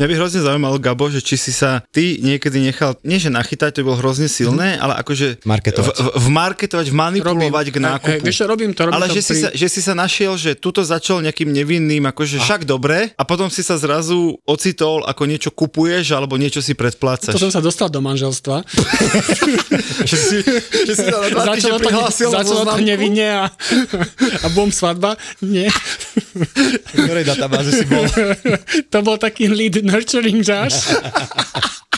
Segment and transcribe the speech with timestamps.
[0.00, 3.76] Mňa by hrozne zaujímalo, Gabo, že či si sa ty niekedy nechal, nie že nachytať,
[3.76, 4.80] to bolo hrozne silné, mm.
[4.80, 5.92] ale akože marketovať.
[5.92, 7.76] V, v marketovať, v manipulovať robím.
[7.76, 8.08] k nákupu.
[8.08, 9.28] Hej, vieš, robím to, robím ale to že, pri...
[9.28, 12.48] si sa, že si sa našiel, že tuto začal nejakým nevinným, akože a.
[12.48, 17.36] však dobre, a potom si sa zrazu ocitol, ako niečo kupuješ, alebo niečo si predplácaš.
[17.36, 18.64] To som sa dostal do manželstva.
[20.08, 20.36] že si,
[20.88, 25.20] že si sa na začalo to, začalo to nevinne a, a bum svadba.
[25.44, 25.68] Nie.
[26.88, 28.08] V ktorej databáze si bol?
[28.88, 30.86] to bol taký lead nurturing Josh.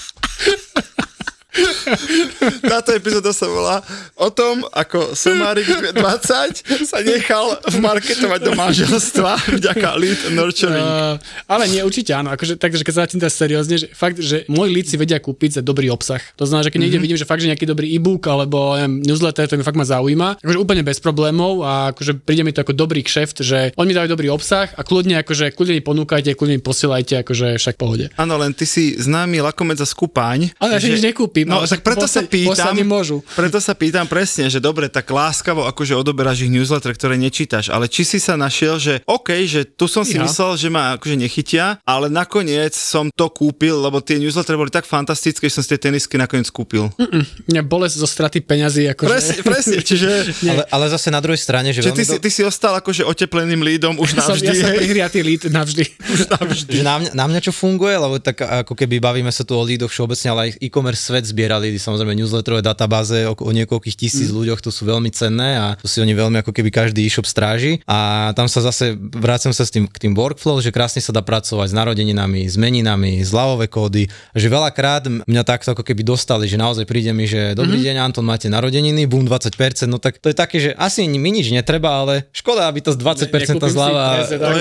[2.73, 3.85] Táto epizóda sa volá
[4.17, 10.81] o tom, ako Somárik 20 sa nechal vmarketovať do manželstva vďaka lead nurturing.
[10.81, 12.33] Uh, ale nie, určite áno.
[12.33, 15.61] Akože, takže keď sa začnem teraz seriózne, že fakt, že môj lead si vedia kúpiť
[15.61, 16.21] za dobrý obsah.
[16.41, 17.05] To znamená, že keď niekde mm-hmm.
[17.05, 20.41] vidím, že fakt, že nejaký dobrý e-book alebo neviem, newsletter, to mi fakt ma zaujíma.
[20.41, 23.97] Akože úplne bez problémov a akože príde mi to ako dobrý kšeft, že oni mi
[23.97, 28.09] dajú dobrý obsah a kľudne akože kľudne mi ponúkajte, kľudne mi posielajte, akože však pohode.
[28.17, 30.55] Áno, len ty si známy lakomec za skúpaň.
[30.57, 30.95] Ale ja že...
[30.95, 31.42] nič nekúpim.
[31.49, 33.25] No, tak preto sa pýtam, môžu.
[33.35, 37.87] preto sa pýtam presne, že dobre, tak láskavo akože odoberáš ich newsletter, ktoré nečítaš, ale
[37.91, 40.25] či si sa našiel, že OK, že tu som si ja.
[40.25, 44.87] myslel, že ma akože nechytia, ale nakoniec som to kúpil, lebo tie newslettery boli tak
[44.87, 46.93] fantastické, že som si tie tenisky nakoniec kúpil.
[46.99, 48.91] Mm-mm, bolesť zo straty peňazí.
[48.93, 49.09] Akože...
[49.09, 50.09] Presne, presne, čiže...
[50.45, 52.13] ale, ale zase na druhej strane, že, že ty, do...
[52.13, 54.45] si, ty si ostal akože otepleným lídom už navždy.
[54.53, 55.85] Ja som, ja som prihriatý líd navždy.
[56.15, 56.75] už navždy.
[56.83, 59.63] Že na, mňa, na mňa čo funguje, lebo tak ako keby bavíme sa tu o
[59.63, 63.97] lídoch všeobecne, ale aj e-commerce svet zbiera lídy, samozrejme newsletter newsletterové databáze o, o niekoľkých
[63.97, 64.37] tisíc mm.
[64.37, 67.79] ľuďoch, to sú veľmi cenné a to si oni veľmi ako keby každý e-shop stráži.
[67.87, 71.23] A tam sa zase vrácam sa s tým, k tým workflow, že krásne sa dá
[71.23, 74.11] pracovať s narodeninami, s meninami, zľavové kódy.
[74.35, 77.97] Že veľakrát mňa takto ako keby dostali, že naozaj príde mi, že dobrý mm-hmm.
[77.97, 79.55] deň Anton, máte narodeniny, boom 20%,
[79.87, 82.99] no tak to je také, že asi mi nič netreba, ale škoda, aby to z
[82.99, 84.05] 20% ne, zľava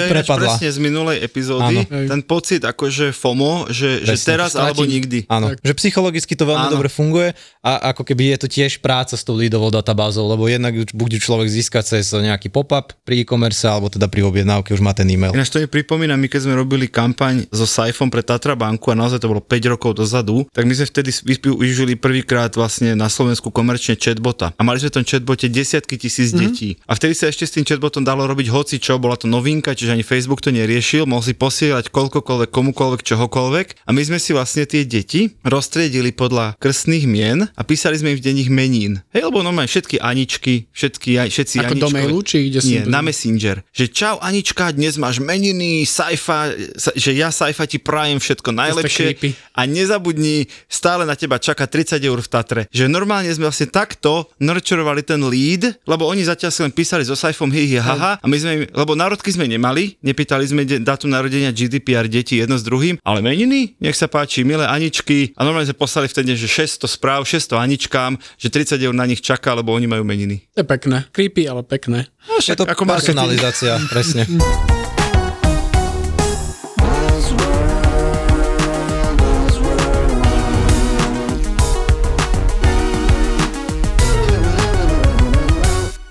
[0.08, 0.56] prepadla.
[0.56, 2.08] presne z minulej epizódy, Áno.
[2.08, 4.66] ten pocit akože FOMO, že, že teraz Stratím.
[4.68, 5.20] alebo nikdy.
[5.32, 6.78] Áno, že psychologicky to veľmi Áno.
[6.78, 10.74] dobre funguje a ako keby je to tiež práca s tou leadovou databázou, lebo jednak
[10.98, 15.06] bude človek získať cez nejaký pop-up pri e-commerce alebo teda pri objednávke už má ten
[15.14, 15.34] e-mail.
[15.34, 18.98] Ináč to mi pripomína, my keď sme robili kampaň so Saifom pre Tatra banku a
[18.98, 23.54] naozaj to bolo 5 rokov dozadu, tak my sme vtedy využili prvýkrát vlastne na Slovensku
[23.54, 24.58] komerčne chatbota.
[24.58, 26.42] A mali sme v tom chatbote desiatky tisíc mm-hmm.
[26.42, 26.70] detí.
[26.90, 29.94] A vtedy sa ešte s tým chatbotom dalo robiť hoci čo, bola to novinka, čiže
[29.94, 33.68] ani Facebook to neriešil, mohol si posielať koľkokoľvek, komukoľvek, čohokoľvek.
[33.86, 38.20] A my sme si vlastne tie deti rozstriedili podľa krstných mien a písali sme im
[38.20, 38.92] v denných menín.
[39.16, 41.84] Hej, lebo normálne všetky Aničky, všetky, všetci Ako Aničkové.
[41.84, 43.64] do mailu, či ide Nie, na Messenger.
[43.72, 46.52] Že čau Anička, dnes máš meniny, Saifa,
[46.98, 49.16] že ja Saifa ti prajem všetko najlepšie
[49.56, 52.62] a nezabudni, stále na teba čaká 30 eur v Tatre.
[52.72, 57.14] Že normálne sme vlastne takto nurturovali ten lead, lebo oni zatiaľ si len písali so
[57.14, 61.12] Saifom hi, hi haha a my sme im, lebo národky sme nemali, nepýtali sme dátum
[61.12, 65.68] narodenia GDPR detí jedno s druhým, ale meniny, nech sa páči, milé Aničky a normálne
[65.68, 69.22] sme poslali v ten deň, že 600 správ, 600 Aničkám, že 30 eur na nich
[69.22, 70.42] čaká, lebo oni majú meniny.
[70.58, 71.06] Je pekné.
[71.14, 72.10] Creepy, ale pekné.
[72.26, 74.26] No, však, je to ako personalizácia, presne.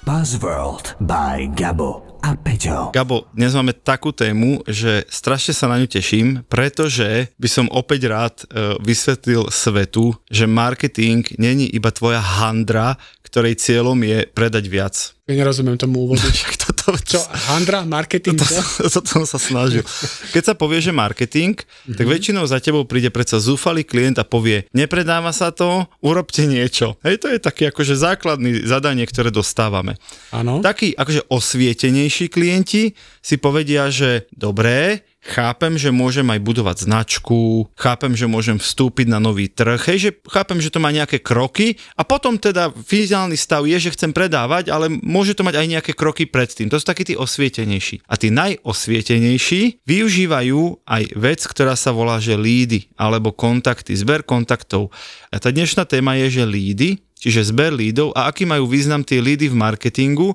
[0.07, 2.93] Buzzworld by Gabo a Peťo.
[2.93, 8.01] Gabo, dnes máme takú tému, že strašne sa na ňu teším, pretože by som opäť
[8.13, 14.95] rád uh, vysvetlil svetu, že marketing není iba tvoja handra, ktorej cieľom je predať viac.
[15.31, 16.27] Ja nerozumiem tomu úvodu.
[16.59, 17.23] toto, Čo,
[17.55, 18.35] handra, marketing?
[18.35, 18.47] To,
[18.91, 19.87] to, to, to sa snažil.
[20.35, 21.95] Keď sa povie, že marketing, mm-hmm.
[21.95, 26.99] tak väčšinou za tebou príde predsa zúfalý klient a povie, nepredáva sa to, urobte niečo.
[27.07, 29.95] Hej, to je taký akože základný zadanie, ktoré dostávame.
[30.35, 30.59] Áno.
[30.59, 38.17] Takí akože osvietenejší klienti si povedia, že dobré, chápem, že môžem aj budovať značku, chápem,
[38.17, 42.03] že môžem vstúpiť na nový trh, hej, že chápem, že to má nejaké kroky a
[42.09, 46.25] potom teda finálny stav je, že chcem predávať, ale môže to mať aj nejaké kroky
[46.25, 46.73] predtým.
[46.73, 48.09] To sú takí tí osvietenejší.
[48.09, 54.89] A tí najosvietenejší využívajú aj vec, ktorá sa volá, že lídy alebo kontakty, zber kontaktov.
[55.29, 56.91] A tá dnešná téma je, že lídy,
[57.21, 60.33] čiže zber lídov a aký majú význam tie lídy v marketingu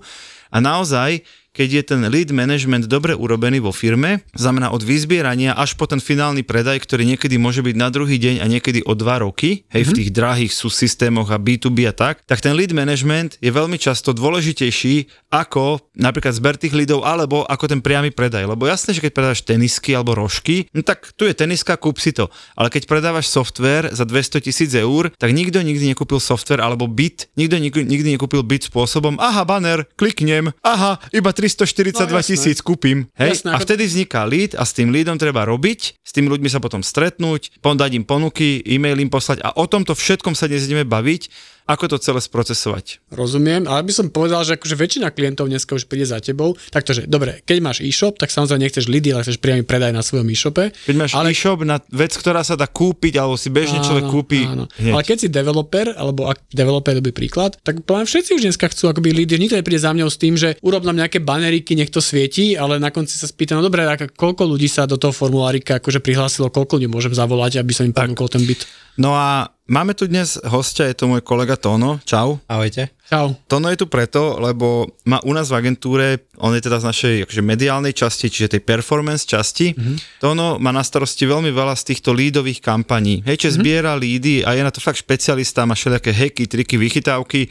[0.54, 5.80] a naozaj keď je ten lead management dobre urobený vo firme, znamená od vyzbierania až
[5.80, 9.24] po ten finálny predaj, ktorý niekedy môže byť na druhý deň a niekedy o dva
[9.24, 9.88] roky, hej, mm-hmm.
[9.88, 9.98] v mhm.
[10.04, 14.12] tých drahých sú systémoch a B2B a tak, tak ten lead management je veľmi často
[14.12, 18.48] dôležitejší ako napríklad zber tých leadov alebo ako ten priamy predaj.
[18.48, 22.12] Lebo jasné, že keď predáš tenisky alebo rožky, no tak tu je teniska, kúp si
[22.12, 22.28] to.
[22.56, 27.32] Ale keď predávaš software za 200 tisíc eur, tak nikto nikdy nekúpil software alebo byt,
[27.36, 33.06] nikto nikdy, nekúpil byt spôsobom, aha, banner, kliknem, aha, iba 342 no, tisíc kúpim.
[33.14, 33.46] Hej?
[33.46, 36.58] Jasné, a vtedy vzniká lead a s tým leadom treba robiť, s tými ľuďmi sa
[36.58, 40.88] potom stretnúť, dať im ponuky, e-mail im poslať a o tomto všetkom sa dnes ideme
[40.88, 43.02] baviť ako to celé sprocesovať.
[43.10, 46.54] Rozumiem, ale by som povedal, že akože väčšina klientov dneska už príde za tebou.
[46.70, 50.30] Takže dobre, keď máš e-shop, tak samozrejme nechceš lidy, ale chceš priamy predaj na svojom
[50.30, 50.70] e-shope.
[50.70, 51.34] Keď máš ale...
[51.34, 54.46] e-shop na vec, ktorá sa dá kúpiť, alebo si bežne áno, človek kúpi.
[54.46, 54.70] Áno.
[54.78, 58.94] Ale keď si developer, alebo ak developer dobrý príklad, tak plán všetci už dneska chcú
[58.94, 59.42] akoby lidy.
[59.42, 62.78] Nikto nepríde za mňou s tým, že urob nám nejaké baneriky, nech to svieti, ale
[62.78, 63.82] na konci sa spýta, no dobre,
[64.14, 67.96] koľko ľudí sa do toho formulárika akože prihlásilo, koľko ľudí môžem zavolať, aby som im
[67.96, 68.70] ponúkol ten byt.
[68.96, 71.98] No a máme tu dnes hostia, je to môj kolega Tono.
[72.06, 72.38] Čau.
[72.46, 72.94] Ahojte.
[73.10, 73.38] Čau.
[73.50, 77.16] Tono je tu preto, lebo má u nás v agentúre, on je teda z našej
[77.30, 79.74] akože mediálnej časti, čiže tej performance časti.
[79.74, 80.22] Mm-hmm.
[80.22, 83.26] Tono má na starosti veľmi veľa z týchto lídových kampaní.
[83.26, 83.66] Hej, čiže mm-hmm.
[83.66, 87.50] zbiera lídy a je na to fakt špecialista, má všelijaké heky, triky, vychytávky.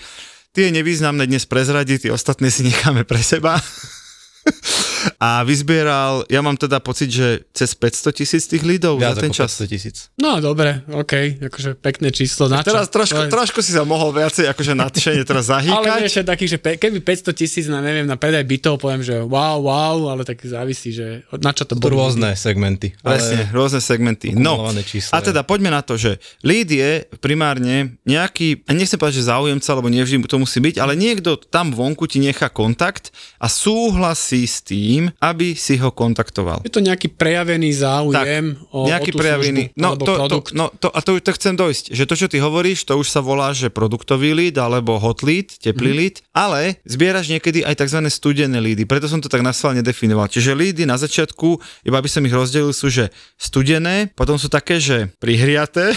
[0.55, 3.59] Tie nevýznamné dnes prezradiť, tie ostatné si necháme pre seba.
[5.21, 9.33] a vyzbieral, ja mám teda pocit, že cez 500 tisíc tých lídov Viac za ten
[9.33, 9.55] čas.
[9.57, 9.97] 500 tisíc.
[10.21, 12.47] No dobre, OK, akože pekné číslo.
[12.49, 15.75] Na teraz trošku, trošku si sa mohol viacej akože nadšenie teraz zahýkať.
[15.75, 19.61] ale vieš, taký, že keby 500 tisíc na neviem, na predaj bytov, poviem, že wow,
[19.61, 21.93] wow, ale tak závisí, že na čo to bude.
[21.93, 22.95] rôzne segmenty.
[23.03, 24.33] Presne, rôzne segmenty.
[24.33, 29.21] No, číslo, a teda poďme na to, že lead je primárne nejaký, a nechcem povedať,
[29.21, 33.11] že záujemca, lebo nevždy to musí byť, ale niekto tam vonku ti nechá kontakt
[33.43, 36.63] a súhlasí s tým, aby si ho kontaktoval.
[36.67, 40.51] Je to nejaký prejavený záujem tak, o, nejaký o tú prejavený, službu, no, to, produkt.
[40.51, 43.09] To, no, to, a to, to chcem dojsť, že to, čo ty hovoríš, to už
[43.09, 45.99] sa volá, že produktový lead alebo hot lead, teplý mm.
[45.99, 48.01] lead, ale zbieraš niekedy aj tzv.
[48.11, 50.31] studené lídy, preto som to tak nasval nedefinoval.
[50.31, 54.79] Čiže lídy na začiatku, iba by som ich rozdelil, sú že studené, potom sú také,
[54.79, 55.95] že prihriaté,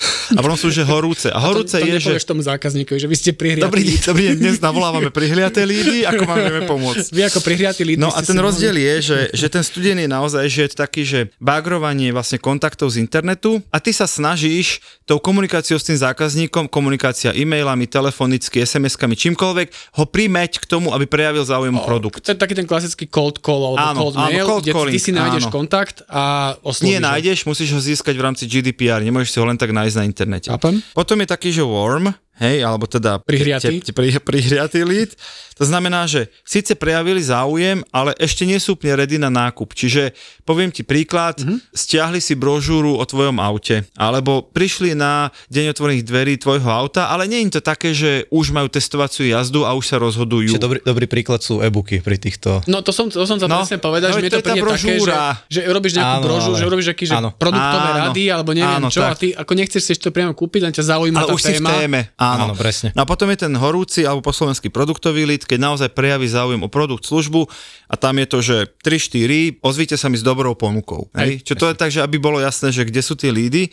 [0.36, 1.28] a potom sú že horúce.
[1.28, 2.24] A horúce a to, to je, že...
[2.24, 3.66] tomu zákazníkovi, že vy ste prihriatí.
[3.68, 7.06] Dobrý deň, dobrý deň, dnes navolávame prihriaté lídy, ako vám vieme pomôcť.
[7.12, 8.88] Vy ako prihriatí lídy No a ten rozdiel mohli...
[8.88, 13.02] je, že, že ten studený je naozaj, že je taký, že bagrovanie vlastne kontaktov z
[13.04, 19.98] internetu a ty sa snažíš tou komunikáciou s tým zákazníkom, komunikácia e-mailami, telefonicky, SMS-kami, čímkoľvek,
[19.98, 22.22] ho primeť k tomu, aby prejavil záujem o produkt.
[22.22, 24.94] To je taký ten klasický cold call alebo áno, cold áno, mail, cold kde calling,
[24.94, 25.52] ty si nájdeš áno.
[25.52, 29.58] kontakt a oslovíš Nie nájdeš, musíš ho získať v rámci GDPR, nemôžeš si ho len
[29.58, 30.50] tak nájsť na internete.
[30.50, 30.82] Chápem.
[30.94, 35.12] Potom je taký, že warm, hej, alebo teda prihriatý, te, te, pri, prihriatý lead.
[35.60, 39.76] To znamená, že síce prejavili záujem, ale ešte nie sú úplne ready na nákup.
[39.76, 40.16] Čiže
[40.48, 41.76] poviem ti príklad, mm-hmm.
[41.76, 47.28] stiahli si brožúru o tvojom aute, alebo prišli na deň otvorených dverí tvojho auta, ale
[47.28, 50.56] nie je to také, že už majú testovaciu jazdu a už sa rozhodujú.
[50.56, 52.64] Čiže dobrý, dobrý príklad sú e-booky pri týchto.
[52.64, 54.64] No to som, to som sa no, presne povedať, no, že mi to, to príde
[54.64, 55.14] také, že,
[55.52, 56.60] že robíš nejakú áno, brožúru, ale...
[56.64, 57.30] že robíš aký, že áno.
[57.36, 59.12] produktové áno, rady, alebo neviem áno, čo, tak.
[59.12, 61.52] a ty ako nechceš si to priamo kúpiť, len ťa zaujíma ale tá už téma.
[61.52, 62.00] Si v téme.
[62.16, 62.92] Áno, áno presne.
[62.92, 66.60] No a potom je ten horúci alebo po slovenský produktový lead, keď naozaj prejaví záujem
[66.60, 67.48] o produkt, službu
[67.90, 71.10] a tam je to, že 3-4, ozvite sa mi s dobrou ponukou.
[71.16, 71.42] Hej?
[71.42, 73.72] Čo to je tak, že aby bolo jasné, že kde sú tie lídy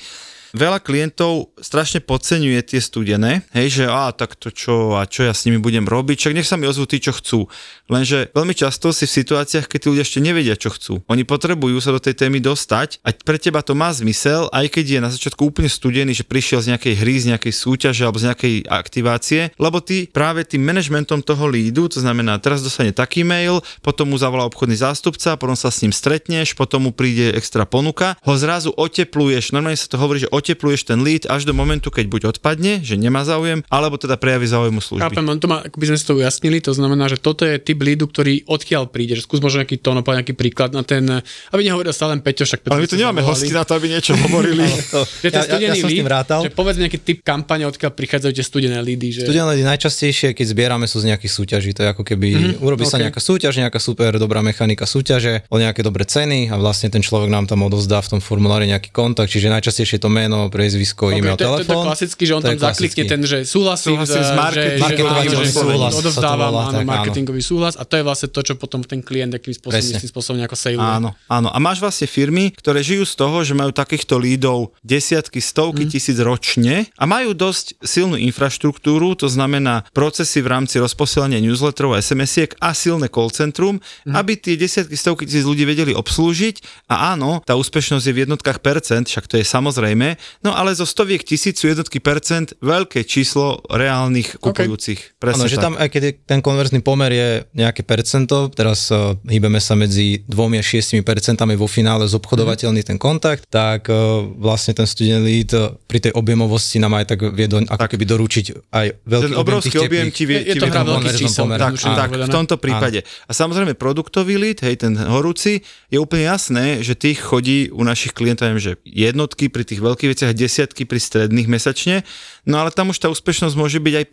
[0.58, 5.34] veľa klientov strašne podceňuje tie studené, hej, že a tak to čo a čo ja
[5.38, 7.46] s nimi budem robiť, však nech sa mi ozvú tí, čo chcú.
[7.88, 11.06] Lenže veľmi často si v situáciách, keď tí ľudia ešte nevedia, čo chcú.
[11.08, 14.86] Oni potrebujú sa do tej témy dostať a pre teba to má zmysel, aj keď
[14.98, 18.34] je na začiatku úplne studený, že prišiel z nejakej hry, z nejakej súťaže alebo z
[18.34, 23.62] nejakej aktivácie, lebo ty práve tým manažmentom toho lídu, to znamená, teraz dostane taký mail,
[23.86, 28.18] potom mu zavolá obchodný zástupca, potom sa s ním stretneš, potom mu príde extra ponuka,
[28.26, 32.06] ho zrazu otepluješ, normálne sa to hovorí, že otepluješ ten lead až do momentu, keď
[32.08, 35.04] buď odpadne, že nemá záujem, alebo teda prejaví záujmu služby.
[35.04, 38.06] Chápem, to má, by sme si to ujasnili, to znamená, že toto je typ leadu,
[38.06, 41.04] ktorý odkiaľ príde, že skús možno nejaký tón, nejaký príklad na ten,
[41.52, 43.88] aby nehovoril stále len Peťo, však Peťo Ale my tu nemáme hosti na to, aby
[43.90, 44.64] niečo hovorili.
[44.94, 46.42] to, že ten ja, ja, ja lead, rátal.
[46.46, 49.08] že povedz nejaký typ kampane, odkiaľ prichádzajú tie studené lídy.
[49.18, 49.22] Že...
[49.32, 52.84] Studené lídy najčastejšie, keď zbierame sú z nejakých súťaží, to je ako keby mm-hmm, urobí
[52.84, 52.94] okay.
[52.94, 57.00] sa nejaká súťaž, nejaká super dobrá mechanika súťaže o nejaké dobré ceny a vlastne ten
[57.00, 61.18] človek nám tam odovzdá v tom formulári nejaký kontakt, čiže najčastejšie to meno, priezvisko, Okay,
[61.18, 61.86] e-mail, to, je- to, je to telefón.
[61.86, 65.54] klasicky, že on tam zaklikne ten, že súhlasím, Súhlasím s že- marketing- že- marketovateľný že-
[65.54, 66.92] súhlas Odovzdávam, volá, áno, tak áno.
[66.92, 70.38] marketingový súhlas a to je vlastne to, čo potom ten klient akým spôsobom, istým spôsobom
[70.38, 70.84] nejako sejluje.
[70.84, 71.48] Áno, áno.
[71.48, 75.90] A máš vlastne firmy, ktoré žijú z toho, že majú takýchto lídov desiatky, stovky Mhm.
[75.90, 82.00] tisíc ročne a majú dosť silnú infraštruktúru, to znamená procesy v rámci rozposielania newsletterov a
[82.00, 84.14] SMS-iek a silné call centrum, Mhm.
[84.14, 86.88] aby tie desiatky, stovky tisíc ľudí vedeli obslúžiť.
[86.88, 90.84] A áno, tá úspešnosť je v jednotkách percent, však to je samozrejme, no ale zo
[90.84, 95.18] stoviek tisíc sú jednotky percent veľké číslo reálnych kupujúcich.
[95.18, 95.64] Presne Áno, že tak.
[95.64, 100.22] tam, aj keď je ten konverzný pomer je nejaké percento, teraz uh, hýbeme sa medzi
[100.28, 105.52] 2 a 6 percentami vo finále zobchodovateľný ten kontakt, tak uh, vlastne ten studený lead
[105.54, 109.36] uh, pri tej objemovosti nám aj tak vie do, ako keby doručiť aj veľký ten
[109.36, 110.18] objem obrovský tých objem teplých.
[110.18, 111.60] ti vie, Je- je ti to vie čísel, pomere.
[111.60, 113.00] Tak, zjednodušene tak, v tomto prípade.
[113.28, 118.14] A samozrejme produktový lead, hej, ten horúci, je úplne jasné, že tých chodí u našich
[118.14, 122.04] klientov, že jednotky pri tých veľkých veciach, desiatky pri stredných mesačne,
[122.48, 124.06] no ale tam už tá úspešnosť môže byť aj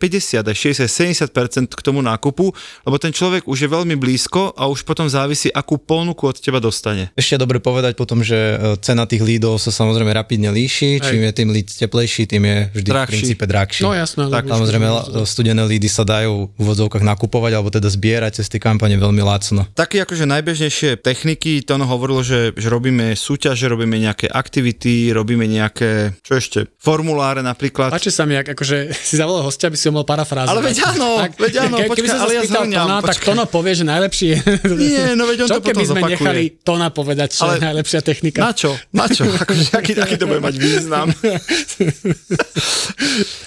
[0.43, 1.31] 50, aj 60,
[1.65, 2.51] 70% k tomu nákupu,
[2.83, 6.59] lebo ten človek už je veľmi blízko a už potom závisí, akú ponuku od teba
[6.59, 7.09] dostane.
[7.15, 11.23] Ešte je dobre povedať potom, že uh, cena tých lídov sa samozrejme rapidne líši, čím
[11.25, 13.07] je tým lead teplejší, tým je vždy Drahší.
[13.07, 13.81] v princípe drahší.
[13.87, 14.27] No jasné.
[14.27, 18.59] Tak, Samozrejme, la- studené lídy sa dajú v úvodzovkách nakupovať alebo teda zbierať cez tie
[18.59, 19.63] kampane veľmi lacno.
[19.71, 25.45] Také akože najbežnejšie techniky, to ono hovorilo, že, že robíme súťaže, robíme nejaké aktivity, robíme
[25.47, 27.93] nejaké, čo ešte, formuláre napríklad.
[27.93, 28.77] Páči sa mi, ak akože
[29.07, 30.51] si zavolal hostia, aby si ho mal parafrázovať.
[30.51, 33.17] Ale veď áno, veď áno, ke- keby počkaj, ale ja zhrňam, Tona, tak.
[33.21, 34.37] Tono povie, že najlepší je...
[34.75, 36.13] Nie, no veď on čo to potom keby sme zopakuje.
[36.17, 38.39] nechali Tona povedať, čo Ale je najlepšia technika?
[38.41, 38.69] Na čo?
[38.91, 39.23] Na čo?
[39.45, 41.07] Akože, aký, aký to bude mať význam?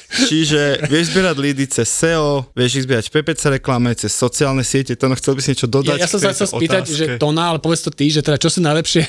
[0.08, 4.96] Čiže vieš zbierať lídy cez SEO, vieš ich zbierať v PPC reklame, cez sociálne siete,
[4.96, 6.00] to no chcel by si niečo dodať?
[6.00, 6.96] Ja, ja som sa chcel spýtať, otázke?
[6.96, 9.02] že Tona, ale povedz to ty, že teda čo sú najlepšie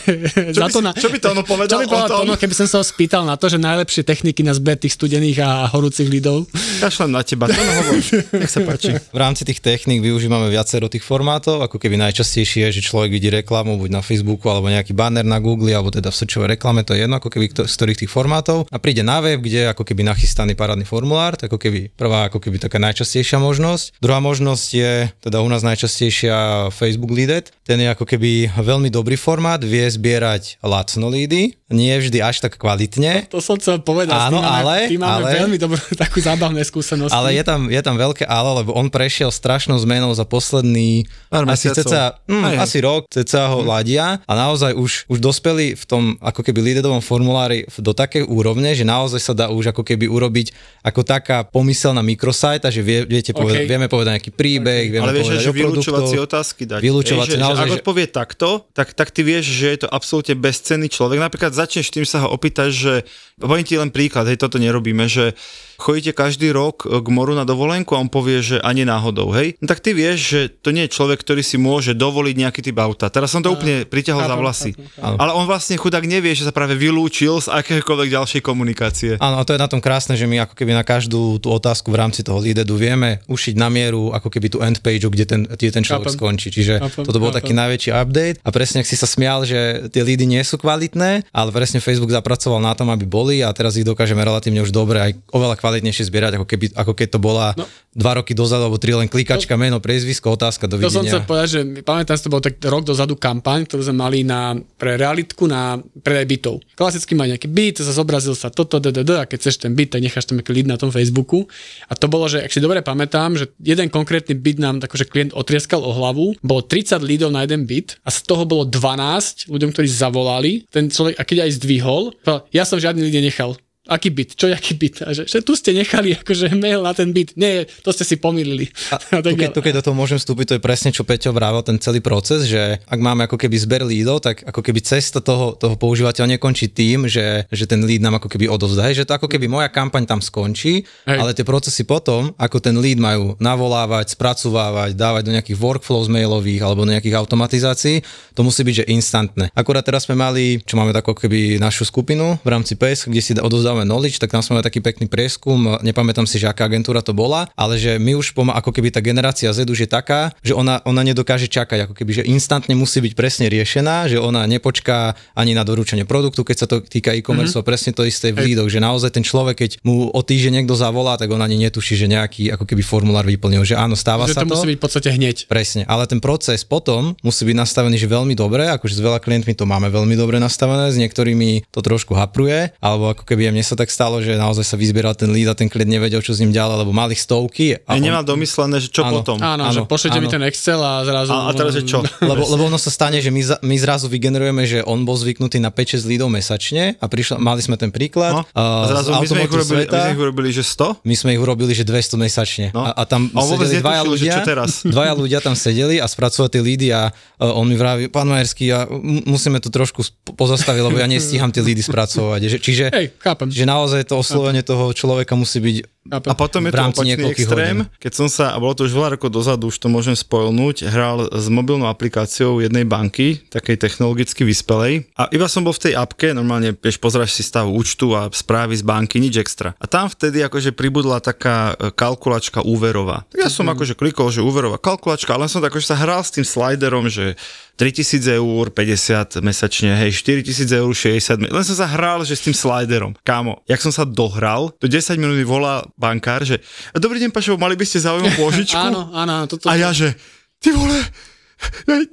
[0.51, 0.91] Čo za by Tona.
[0.93, 2.19] čo by Tono povedal Čo by povedal o tom?
[2.27, 5.39] Tono, keby som sa ho spýtal na to, že najlepšie techniky na zber tých studených
[5.39, 6.47] a horúcich lidov.
[6.79, 7.95] Kašlem na teba, to no hovor.
[8.39, 8.95] Nech sa páči.
[8.95, 13.27] V rámci tých techník využívame viacero tých formátov, ako keby najčastejšie je, že človek vidí
[13.27, 16.95] reklamu buď na Facebooku alebo nejaký banner na Google alebo teda v srčovej reklame, to
[16.95, 19.83] je jedno, ako keby z ktorých tých formátov a príde na web, kde je ako
[19.83, 23.99] keby nachystaný parádny formulár, tak ako keby prvá ako keby taká najčastejšia možnosť.
[23.99, 27.51] Druhá možnosť je teda u nás najčastejšia Facebook Leaded.
[27.67, 32.57] Ten je ako keby veľmi dobrý formát, vie zbierať lacno lídy, nie vždy až tak
[32.57, 34.17] kvalitne, To som chcel povedať.
[34.17, 37.13] Áno, máme, ale- tým máme ale- veľmi dobrú takú zábavné skúsenosti.
[37.13, 41.45] Ale je tam, je tam veľké ale, lebo on prešiel strašnou zmenou za posledný Pár
[41.45, 42.57] asi, ceca, mm, hej.
[42.57, 46.99] asi rok, ceca ho ladia a naozaj už, už dospeli v tom ako keby leadedovom
[46.99, 52.01] formulári do také úrovne, že naozaj sa dá už ako keby urobiť ako taká pomyselná
[52.01, 53.69] mikrosite, a že vie, viete povedať, OK.
[53.69, 56.79] vieme povedať nejaký príbeh, vieme Ale vieš, povedať že vylúčovacie otázky dať.
[56.81, 59.88] Vylúčovacie, že, naozaj, že ak že- odpovie takto, tak, tak ty vieš, že je to
[59.88, 61.19] absolútne bezcenný človek.
[61.19, 62.93] Napríklad začneš tým sa ho opýtať, že
[63.39, 65.35] poviem ti len príklad, hej, toto nerobíme, že
[65.79, 69.55] chodíte každý rok k moru na dovolenku a on povie, že ani náhodou, hej.
[69.63, 72.75] No tak ty vieš, že to nie je človek, ktorý si môže dovoliť nejaký typ
[72.83, 73.07] auta.
[73.07, 74.71] Teraz som to úplne priťahol za vlasy.
[74.99, 79.15] Ale on vlastne chudák nevie, že sa práve vylúčil z akéhokoľvek ďalšej komunikácie.
[79.23, 81.95] Áno, a to je na tom krásne, že my ako keby na každú tú otázku
[81.95, 85.41] v rámci toho leadedu vieme ušiť na mieru ako keby tú end page, kde ten,
[85.47, 86.19] kde ten človek Chápem.
[86.19, 86.47] skončí.
[86.51, 87.39] Čiže Chápem, toto bol chápem.
[87.39, 91.23] taký najväčší update a presne ak si sa smial, že tie lídy nie sú kvalitné,
[91.31, 94.97] ale presne Facebook zapracoval na tom, aby boli a teraz ich dokážeme relatívne už dobre
[94.99, 97.65] aj oveľa kvalitnejšie zbierať, ako, keby, ako keď to bola No.
[97.91, 101.25] dva roky dozadu, alebo tri len klikačka, meno, priezvisko, otázka, To som chcel dovidenia.
[101.25, 105.43] povedať, že pamätám to bol tak rok dozadu kampaň, ktorú sme mali na, pre realitku
[105.43, 106.55] na predaj bytov.
[106.73, 110.01] Klasicky má nejaký byt, sa zobrazil sa toto, ddd, a keď chceš ten byt, tak
[110.01, 111.49] necháš tam nejaký lead na tom Facebooku.
[111.85, 115.31] A to bolo, že ak si dobre pamätám, že jeden konkrétny byt nám akože klient
[115.33, 119.69] otrieskal o hlavu, bolo 30 lídov na jeden byt a z toho bolo 12 ľuďom,
[119.71, 120.51] ktorí zavolali.
[120.67, 123.55] Ten človek, a keď aj zdvihol, povedal, ja som žiadny lead nenechal.
[123.89, 124.38] Aký byt?
[124.38, 124.96] Čo je aký byt?
[125.01, 127.34] A že, že tu ste nechali akože mail na ten byt.
[127.34, 128.69] Nie, to ste si pomýlili.
[128.93, 131.65] A tu, keď, tu, keď do toho môžem vstúpiť, to je presne, čo Peťo vravel,
[131.65, 135.58] ten celý proces, že ak máme ako keby zber lídov, tak ako keby cesta toho,
[135.58, 138.93] toho používateľa nekončí tým, že, že ten lead nám ako keby odovzdá.
[138.93, 141.17] Že to ako keby moja kampaň tam skončí, Hej.
[141.17, 146.62] ale tie procesy potom, ako ten lead majú navolávať, spracovávať, dávať do nejakých workflows mailových
[146.62, 148.05] alebo do nejakých automatizácií,
[148.38, 149.46] to musí byť, že instantné.
[149.58, 153.22] Akurát teraz sme mali, čo máme takú ako keby našu skupinu v rámci PES, kde
[153.24, 156.67] si odovzdávame máme Knowledge, tak tam sme mali taký pekný prieskum, nepamätám si, že aká
[156.67, 159.89] agentúra to bola, ale že my už poma, ako keby tá generácia Z už je
[159.89, 164.19] taká, že ona, ona nedokáže čakať, ako keby, že instantne musí byť presne riešená, že
[164.19, 167.69] ona nepočká ani na doručenie produktu, keď sa to týka e-commerce, mm-hmm.
[167.69, 171.15] presne to isté v lídoch, že naozaj ten človek, keď mu o týždeň niekto zavolá,
[171.15, 174.43] tak on ani netuší, že nejaký ako keby formulár vyplnil, že áno, stáva že sa
[174.43, 174.51] to.
[174.51, 175.38] musí byť v podstate hneď.
[175.48, 179.55] Presne, ale ten proces potom musí byť nastavený, že veľmi dobre, akože s veľa klientmi
[179.55, 183.75] to máme veľmi dobre nastavené, s niektorými to trošku hapruje, alebo ako keby mne sa
[183.75, 186.55] tak stalo, že naozaj sa vyzbieral ten lead a ten klient nevedel, čo s ním
[186.55, 187.75] ďalej, lebo mali stovky.
[187.83, 187.99] A on...
[187.99, 189.35] nemal domyslené, že čo áno, potom.
[189.43, 191.35] Áno, áno, že pošlete mi ten Excel a zrazu...
[191.35, 191.99] A, a teraz je čo?
[192.31, 195.75] lebo, lebo ono sa stane, že my, my zrazu vygenerujeme, že on bol zvyknutý na
[195.75, 198.31] 5-6 lídov mesačne a prišla, mali sme ten príklad.
[198.31, 201.03] No, a zrazu my sme, ich urobili, sveta, my sme ich urobili, že 100?
[201.03, 202.65] My sme ich urobili, že 200 mesačne.
[202.71, 202.87] No.
[202.87, 204.71] A, a tam a sedeli dvaja ľudia, čo teraz?
[204.95, 208.71] dvaja ľudia tam sedeli a spracovali tie lídy a uh, on mi vraví, pán Majerský,
[208.71, 208.87] ja,
[209.27, 210.07] musíme to trošku
[210.39, 212.39] pozastaviť, lebo ja nestíham tie lídy spracovať.
[212.61, 213.48] Čiže, Hej, chápem.
[213.51, 215.75] Že naozaj to oslovenie toho človeka musí byť
[216.13, 217.97] a potom je to opačný extrém, hodin.
[217.97, 221.25] keď som sa, a bolo to už veľa rokov dozadu, už to môžem spojnúť, hral
[221.33, 225.09] s mobilnou aplikáciou jednej banky, takej technologicky vyspelej.
[225.17, 228.77] A iba som bol v tej apke, normálne, vieš, pozráš si stav účtu a správy
[228.77, 229.73] z banky, nič extra.
[229.81, 233.25] A tam vtedy akože pribudla taká e, kalkulačka úverová.
[233.33, 233.73] Tak ja som mm.
[233.73, 237.39] akože klikol, že úverová kalkulačka, ale som tak akože sa hral s tým sliderom, že
[237.79, 242.51] 3000 eur 50 mesačne, hej, 4000 eur 60, len som sa hral, že s tým
[242.51, 243.15] sliderom.
[243.23, 246.63] Kámo, jak som sa dohral, do 10 minút volá bankár, že
[246.95, 248.79] dobrý deň, Pašo, mali by ste záujem pôžičku?
[248.79, 249.67] áno, áno, toto...
[249.67, 250.15] A ja, že
[250.63, 250.95] ty vole,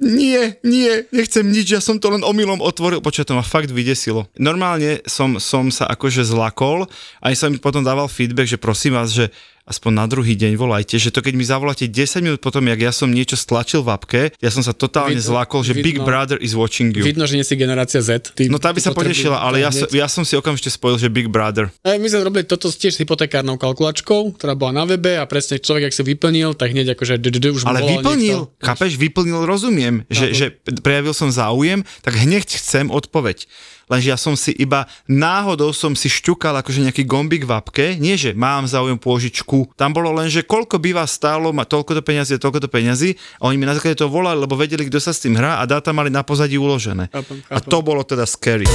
[0.03, 2.99] nie, nie, nechcem nič, ja som to len omylom otvoril.
[2.99, 4.27] Počkaj, to ma fakt vydesilo.
[4.35, 6.83] Normálne som, som sa akože zlakol,
[7.23, 9.31] aj som mi potom dával feedback, že prosím vás, že
[9.67, 12.95] aspoň na druhý deň volajte, že to keď mi zavoláte 10 minút potom, jak ja
[12.95, 16.39] som niečo stlačil v apke, ja som sa totálne vidno, zlakol, že vidno, Big Brother
[16.39, 17.03] is watching you.
[17.03, 18.31] Vidno, že nie si generácia Z.
[18.31, 21.27] Ty, no tá by sa potešila, ale ja, ja som si okamžite spojil, že Big
[21.27, 21.67] Brother.
[21.83, 25.59] A my sme robili toto tiež s hypotekárnou kalkulačkou, ktorá bola na webe a presne
[25.59, 30.45] človek, ak si vyplnil, tak hneď akože už Ale vyplnil, chápeš, vyplnil, rozumiem, že, že
[30.79, 33.45] prejavil som záujem, tak hneď chcem odpoveď
[33.87, 38.19] lenže ja som si iba náhodou som si šťukal akože nejaký gombik v apke, nie
[38.19, 42.03] že mám záujem pôžičku, tam bolo len, že koľko by vás stálo, má toľko to
[42.03, 45.15] peniazy, toľko to peniazy a oni mi na základe to volali, lebo vedeli, kto sa
[45.15, 47.07] s tým hrá a dáta mali na pozadí uložené.
[47.09, 47.55] Chápem, chápem.
[47.55, 48.67] A to bolo teda scary.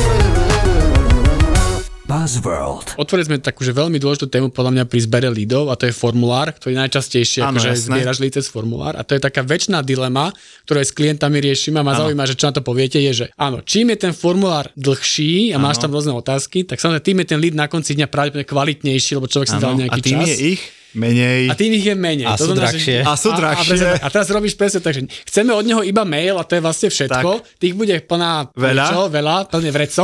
[2.12, 3.00] Buzzworld.
[3.00, 5.96] Otvorili sme takú, že veľmi dôležitú tému podľa mňa pri zbere lídov a to je
[5.96, 10.28] formulár, ktorý najčastejšie ano, akože zbieraš líd cez formulár a to je taká väčšiná dilema,
[10.68, 13.26] ktorú aj s klientami riešime a ma zaujíma, že čo na to poviete, je, že
[13.40, 15.82] áno, čím je ten formulár dlhší a máš ano.
[15.88, 19.32] tam rôzne otázky, tak samozrejme tým je ten líd na konci dňa pravdepodobne kvalitnejší, lebo
[19.32, 20.28] človek si dal nejaký a tým čas.
[20.28, 20.62] je ich
[20.94, 21.48] menej.
[21.48, 22.26] A tým ich je menej.
[22.28, 23.04] A to sú drahšie.
[23.04, 23.76] A, sú drahšie.
[23.80, 26.56] A, a, a teraz robíš presne tak, že chceme od neho iba mail a to
[26.56, 27.30] je vlastne všetko.
[27.40, 27.60] Tak.
[27.60, 30.02] Tých bude plná veľa, čo, veľa plne vreco.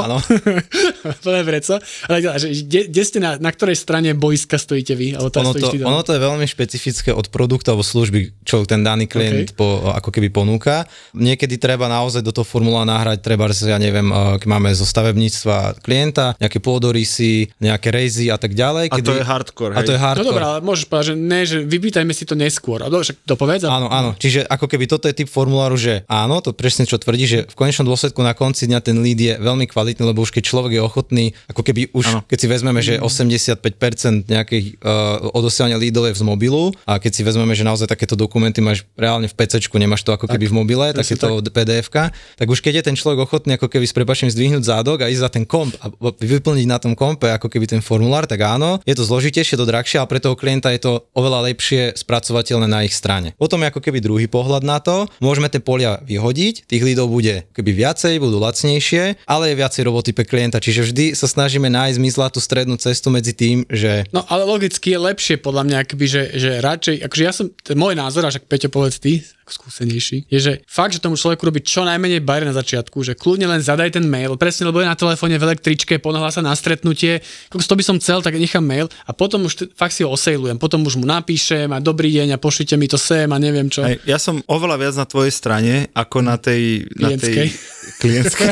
[1.24, 1.74] Plné vreco.
[2.08, 5.16] Ale kde ste na, na ktorej strane boiska stojíte vy?
[5.16, 9.06] Alebo ono, to, ono to je veľmi špecifické od produktu alebo služby, čo ten daný
[9.08, 9.56] klient okay.
[9.56, 10.88] po, ako keby ponúka.
[11.16, 16.36] Niekedy treba naozaj do toho formula nahrať, treba, ja neviem, keď máme zo stavebníctva klienta,
[16.40, 18.92] nejaké pôdorysy, nejaké rezy a tak ďalej.
[18.92, 19.74] Kedy, a to je hardcore.
[19.74, 20.24] A to je hardcore.
[20.24, 20.44] No dobré,
[20.78, 22.84] ale môžeš povedať, že ne, že vypýtajme si to neskôr.
[22.84, 23.66] A však to povedz.
[23.66, 24.14] Áno, áno.
[24.14, 27.54] Čiže ako keby toto je typ formuláru, že áno, to presne čo tvrdí, že v
[27.56, 30.82] konečnom dôsledku na konci dňa ten lead je veľmi kvalitný, lebo už keď človek je
[30.84, 32.20] ochotný, ako keby už, áno.
[32.28, 37.22] keď si vezmeme, že 85% nejakých uh, odosielania leadov je z mobilu a keď si
[37.24, 40.54] vezmeme, že naozaj takéto dokumenty máš reálne v PC, nemáš to ako keby tak, v
[40.54, 41.06] mobile, tak.
[41.54, 41.88] pdf
[42.34, 45.22] tak už keď je ten človek ochotný ako keby s prepačením zdvihnúť zádok a ísť
[45.22, 45.88] za ten komp a
[46.18, 50.02] vyplniť na tom kompe ako keby ten formulár, tak áno, je to zložitejšie, to drahšie,
[50.02, 53.32] ale pre toho klienta je to oveľa lepšie spracovateľné na ich strane.
[53.36, 57.70] Potom ako keby druhý pohľad na to, môžeme tie polia vyhodiť, tých lídov bude keby
[57.74, 62.40] viacej, budú lacnejšie, ale je viacej roboty pre klienta, čiže vždy sa snažíme nájsť tú
[62.42, 64.04] strednú cestu medzi tým, že...
[64.12, 67.94] No ale logicky je lepšie podľa mňa, akoby, že, že radšej, akože ja som, môj
[67.96, 71.82] názor, až ak Peťo povedz ty, skúsenejší, je, že fakt, že tomu človeku robiť čo
[71.84, 75.36] najmenej bariér na začiatku, že kľudne len zadaj ten mail, presne, lebo je na telefóne
[75.36, 79.44] v električke, ponohla sa na stretnutie, to by som chcel, tak nechám mail a potom
[79.48, 82.76] už t- fakt si ho osejlujem, potom už mu napíšem a dobrý deň a pošlite
[82.76, 83.84] mi to sem a neviem čo.
[83.84, 86.88] Aj, ja som oveľa viac na tvojej strane ako na tej...
[86.98, 87.52] Na tej
[87.96, 88.48] klientskej.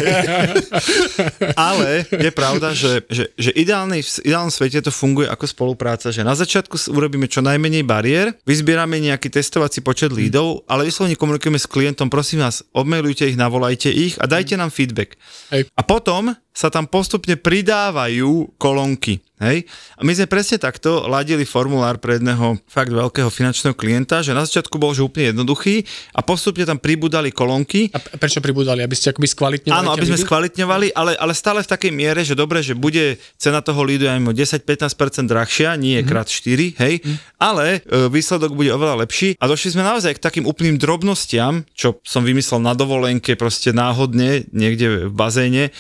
[1.69, 6.25] Ale je pravda, že, že, že ideálnej, v ideálnom svete to funguje ako spolupráca, že
[6.25, 11.69] na začiatku urobíme čo najmenej bariér, vyzbierame nejaký testovací počet lídov, ale vyslovene komunikujeme s
[11.69, 15.21] klientom, prosím vás, obmailujte ich, navolajte ich a dajte nám feedback.
[15.53, 15.69] Hej.
[15.77, 19.21] A potom sa tam postupne pridávajú kolónky.
[19.37, 19.69] Hej?
[19.97, 24.49] A my sme presne takto ladili formulár pre jedného fakt veľkého finančného klienta, že na
[24.49, 25.85] začiatku bol že úplne jednoduchý
[26.17, 27.93] a postupne tam pribudali kolónky.
[27.93, 28.81] A prečo pribudali?
[28.81, 29.77] Aby ste akoby skvalitňovali?
[29.77, 33.61] Áno, aby sme skvalitňovali, ale, ale stále v takej miere, že dobre, že bude cena
[33.61, 36.09] toho lídu aj 10-15% drahšia, nie je mm-hmm.
[36.09, 37.17] krát 4, hej, mm-hmm.
[37.37, 42.01] ale e, výsledok bude oveľa lepší a došli sme naozaj k takým úplným drobnostiam, čo
[42.01, 45.77] som vymyslel na dovolenke proste náhodne niekde v bazéne,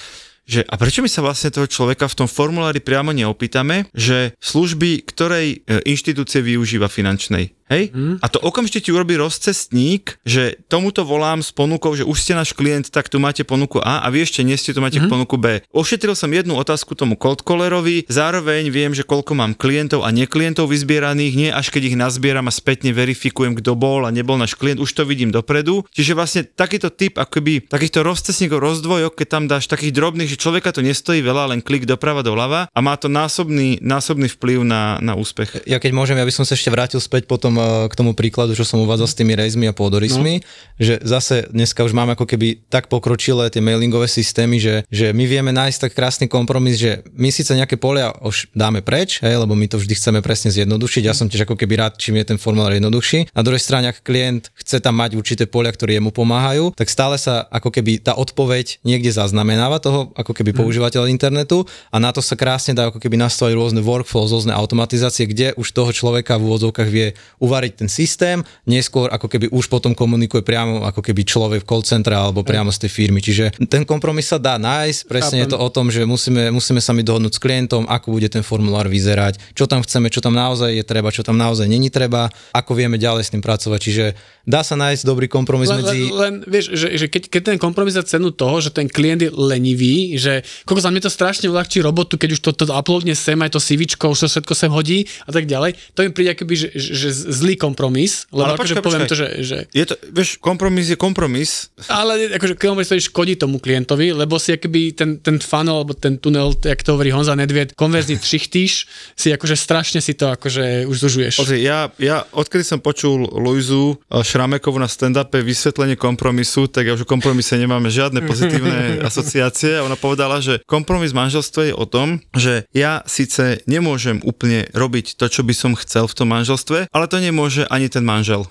[0.46, 5.02] že a prečo my sa vlastne toho človeka v tom formulári priamo neopýtame, že služby
[5.02, 7.55] ktorej e, inštitúcie využíva finančnej.
[7.66, 7.90] Hej?
[7.90, 8.16] Hmm.
[8.22, 12.55] A to okamžite ti urobí rozcestník, že tomuto volám s ponukou, že už ste náš
[12.55, 15.11] klient, tak tu máte ponuku A a vy ešte nie ste, tu máte hmm.
[15.11, 15.66] ponuku B.
[15.74, 20.70] Ošetril som jednu otázku tomu cold callerovi, zároveň viem, že koľko mám klientov a neklientov
[20.70, 24.79] vyzbieraných, nie až keď ich nazbieram a spätne verifikujem, kto bol a nebol náš klient,
[24.79, 25.83] už to vidím dopredu.
[25.90, 30.70] Čiže vlastne takýto typ akoby takýchto rozcestníkov, rozdvojok, keď tam dáš takých drobných, že človeka
[30.70, 35.18] to nestojí veľa, len klik doprava doľava a má to násobný, násobný vplyv na, na
[35.18, 35.66] úspech.
[35.66, 37.55] Ja keď môžem, ja by som sa ešte vrátil späť potom
[37.90, 40.44] k tomu príkladu, čo som uvádzal s tými rejzmi a pódorismi, no.
[40.78, 45.24] že zase dneska už máme ako keby tak pokročilé tie mailingové systémy, že, že my
[45.24, 49.56] vieme nájsť tak krásny kompromis, že my síce nejaké polia už dáme preč, hej, lebo
[49.56, 51.02] my to vždy chceme presne zjednodušiť.
[51.04, 53.32] Ja som tiež ako keby rád, čím je ten formulár jednoduchší.
[53.32, 57.16] Na druhej strane, ak klient chce tam mať určité polia, ktoré mu pomáhajú, tak stále
[57.16, 60.58] sa ako keby tá odpoveď niekde zaznamenáva toho ako keby mm.
[60.60, 65.26] používateľ internetu a na to sa krásne dá ako keby nastaviť rôzne workflow, rôzne automatizácie,
[65.26, 67.16] kde už toho človeka v úvodzovkách vie
[67.46, 71.87] uvariť ten systém, neskôr ako keby už potom komunikuje priamo ako keby človek v call
[71.87, 73.22] centre alebo priamo z tej firmy.
[73.22, 75.46] Čiže ten kompromis sa dá nájsť, presne Chápem.
[75.46, 78.42] je to o tom, že musíme, musíme sa mi dohodnúť s klientom, ako bude ten
[78.42, 82.28] formulár vyzerať, čo tam chceme, čo tam naozaj je treba, čo tam naozaj není treba,
[82.50, 83.78] ako vieme ďalej s tým pracovať.
[83.78, 84.04] Čiže
[84.42, 86.11] dá sa nájsť dobrý kompromis len, medzi...
[86.11, 89.22] Len, len vieš, že, že keď, keď ten kompromis za cenu toho, že ten klient
[89.26, 93.14] je lenivý, že koľko za mňa to strašne uľahčí robotu, keď už to, to uploadne
[93.14, 96.38] sem, aj to CV, už to všetko sem hodí a tak ďalej, to mi príde
[96.38, 99.12] akoby, že, že zlý kompromis, lebo ale akože počkaj, poviem počkaj.
[99.12, 99.59] to, že, že...
[99.77, 101.68] Je to, vieš, kompromis je kompromis.
[101.92, 106.16] Ale akože kompromis to škodí tomu klientovi, lebo si akoby ten, ten funnel, alebo ten
[106.16, 110.96] tunel, jak to hovorí Honza Nedvied, konverzný trichtíš, si akože strašne si to akože už
[110.96, 111.35] zužuješ.
[111.42, 116.96] Pozri, ja, ja odkedy som počul Luizu eh, Šramekovu na stand-upe vysvetlenie kompromisu, tak ja
[116.96, 121.85] už o kompromise nemáme žiadne pozitívne asociácie a ona povedala, že kompromis manželstva je o
[121.85, 126.88] tom, že ja síce nemôžem úplne robiť to, čo by som chcel v tom manželstve,
[126.94, 128.46] ale to nemôže ani ten manžel.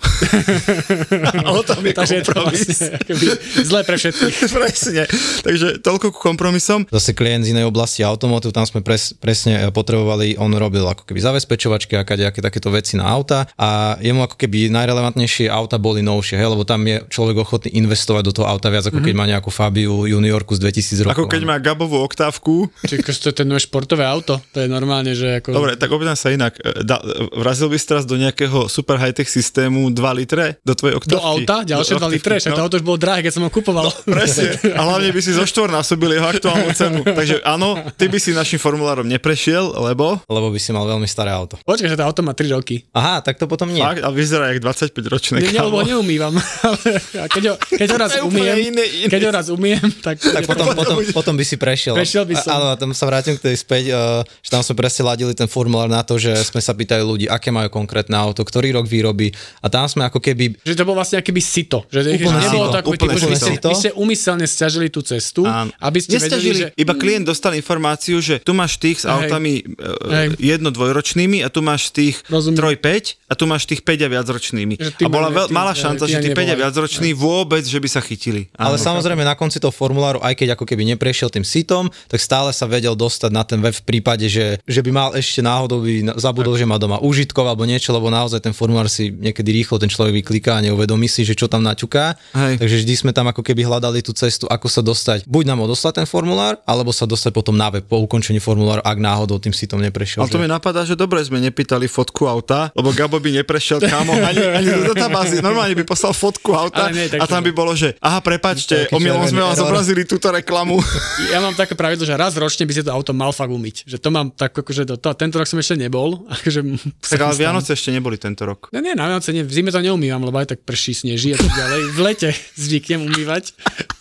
[1.47, 2.60] o je Takže kompromis.
[2.65, 4.36] Je to vlastne, zlé pre všetkých.
[4.58, 5.04] presne.
[5.45, 6.89] Takže toľko ku kompromisom.
[6.89, 11.19] Zase klient z inej oblasti automotu, tam sme pres, presne potrebovali, on robil ako keby
[11.21, 16.39] zabezpečovačky a kadejaké takéto veci na auta a jemu ako keby najrelevantnejšie auta boli novšie,
[16.39, 19.08] hej, lebo tam je človek ochotný investovať do toho auta viac ako mm-hmm.
[19.08, 21.26] keď má nejakú Fabiu juniorku z 2000 rokov.
[21.26, 22.69] Ako keď má Gabovú oktávku.
[22.86, 25.56] Čiže to je ten športové auto, to je normálne, že ako...
[25.56, 26.58] Dobre, tak opýtam sa inak.
[26.86, 27.02] Da,
[27.34, 31.17] vrazil by si teraz do nejakého super high-tech systému 2 litre do tvojej oktávky.
[31.17, 31.56] Do auta?
[31.81, 32.33] Ďalšie 2 litre?
[32.39, 32.57] Však no.
[32.57, 33.89] to auto už bolo drahé, keď som ho kupoval.
[33.89, 34.55] No, presne.
[34.75, 37.01] A hlavne by si zo násobil jeho aktuálnu cenu.
[37.03, 40.19] Takže áno, ty by si našim formulárom neprešiel, lebo...
[40.29, 41.59] Lebo by si mal veľmi staré auto.
[41.63, 42.85] Počkaj, že to auto má 3 roky.
[42.95, 43.81] Aha, tak to potom nie.
[43.81, 44.03] Fakt?
[44.03, 45.38] A vyzerá jak 25 ročné.
[45.43, 46.35] Nie, lebo neumývam.
[47.35, 49.11] keď, ho, keď ho raz umiem, iné, iné.
[49.11, 50.19] keď ho raz umiem, tak...
[50.21, 51.95] Tak potom, potom, potom by si prešiel.
[51.95, 52.49] Prešiel by som.
[52.59, 55.47] Áno, a tam sa vrátim k tej späť, uh, že tam sme presne ladili ten
[55.49, 59.31] formulár na to, že sme sa pýtali ľudí, aké majú konkrétne auto, ktorý rok výroby
[59.63, 60.61] a tam sme ako keby...
[60.63, 61.89] Že to bolo vlastne akoby sito.
[61.89, 65.01] Že, úplne nebolo to ako úplne typu, že vy ste, vy ste umyselne stiažili tú
[65.01, 65.73] cestu, Áno.
[65.82, 66.78] aby ste Nestažili, vedeli, že...
[66.78, 70.38] Iba klient dostal informáciu, že tu máš tých s autami Hej.
[70.38, 72.58] jedno dvojročnými a tu máš tých Rozumiem.
[72.62, 74.75] troj 5 a tu máš tých 5 a viacročnými.
[75.01, 78.54] A bola veľ, malá šanca, že tí 5 a viacroční vôbec, že by sa chytili.
[78.54, 78.75] Áno.
[78.75, 82.54] Ale samozrejme na konci toho formuláru, aj keď ako keby neprešiel tým sitom, tak stále
[82.54, 86.19] sa vedel dostať na ten web v prípade, že, že by mal ešte náhodou by
[86.19, 89.89] zabudol, že má doma užitkov alebo niečo, lebo naozaj ten formulár si niekedy rýchlo ten
[89.89, 92.17] človek vykliká a neuvedomí si, že čo tam naťuká.
[92.34, 92.53] Hej.
[92.62, 95.25] Takže vždy sme tam ako keby hľadali tú cestu, ako sa dostať.
[95.29, 98.97] Buď nám odoslať ten formulár, alebo sa dostať potom na web po ukončení formuláru, ak
[98.97, 100.25] náhodou tým sitom neprešiel.
[100.25, 100.43] Ale to že...
[100.43, 104.67] mi napadá, že dobre sme nepýtali fotku auta, lebo Gabo by neprešiel kamo ani, ani
[104.69, 105.39] do databázy.
[105.39, 109.41] Normálne by poslal fotku auta nie, a tam by bolo, že aha, prepačte, omylom sme
[109.43, 110.79] vám zobrazili túto reklamu.
[111.25, 113.89] Ja mám také pravidlo, že raz ročne by si to auto mal fakt umyť.
[113.89, 116.23] Že to mám tak, akože to, to, tento rok som ešte nebol.
[116.36, 116.62] Akože
[117.01, 118.71] tak ale Vianoce ešte neboli tento rok.
[118.71, 121.39] No nie, na Vianoce nie, v zime to neumývam, lebo aj tak prší, sneží a
[121.43, 121.82] tak ďalej.
[121.91, 123.52] V lete zvyknem umývať,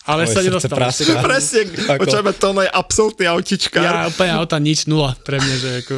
[0.06, 0.78] ale Oj, sa nedostalo.
[1.28, 1.60] Presne,
[1.98, 3.78] počujeme, to je absolútny autička.
[3.82, 5.94] Ja úplne auta nič, nula pre mňa, že ako...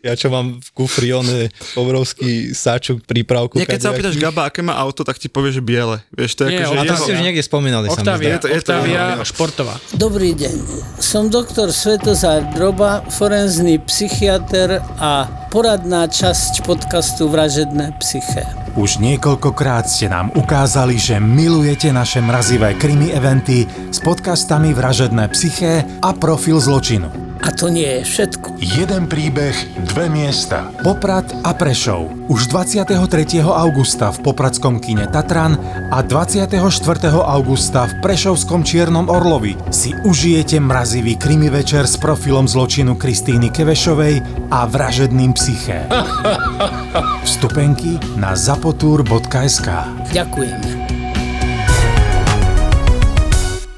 [0.00, 3.60] Ja čo mám v kufri, on je obrovský sáčok prípravku.
[3.60, 6.00] Nie, keď sa opýtaš Gaba, aké má auto, tak ti povie, že biele.
[6.16, 7.86] Vieš, to je Nie, ako, že A to jeho- ste už niekde spomínali.
[7.92, 8.32] sa Octavia, zdá.
[8.32, 9.74] Je to- je to Octavia športová.
[9.92, 10.56] Dobrý deň,
[10.96, 18.48] som doktor Svetozár Droba, forenzný psychiatr a poradná časť podcastu Vražedné psyché.
[18.78, 25.82] Už niekoľkokrát ste nám ukázali, že milujete naše mrazivé krimi eventy s podcastami Vražedné psyché
[25.98, 27.30] a Profil zločinu.
[27.40, 28.60] A to nie je všetko.
[28.60, 29.56] Jeden príbeh,
[29.88, 30.68] dve miesta.
[30.84, 32.28] Poprad a Prešov.
[32.28, 33.00] Už 23.
[33.40, 35.56] augusta v Popradskom kine Tatran
[35.88, 36.60] a 24.
[37.16, 44.46] augusta v Prešovskom Čiernom Orlovi si užijete mrazivý krimi večer s profilom zločinu Kristýny Kevešovej
[44.52, 45.88] a vražedným psyché.
[47.26, 49.68] Vstupenky na zapotur.sk
[50.12, 50.79] Ďakujeme.